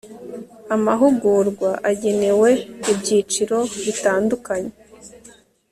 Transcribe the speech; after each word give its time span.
amahugurwa 0.75 1.69
agenewe 1.91 2.49
ibyiciro 2.91 3.57
bitandukanye 3.83 4.73